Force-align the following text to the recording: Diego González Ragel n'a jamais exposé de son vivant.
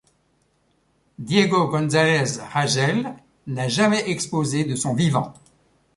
Diego 1.29 1.67
González 1.69 2.39
Ragel 2.51 3.15
n'a 3.45 3.67
jamais 3.67 4.09
exposé 4.09 4.63
de 4.63 4.75
son 4.75 4.95
vivant. 4.95 5.31